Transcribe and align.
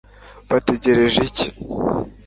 bategereje 0.49 1.19
iki 1.29 1.45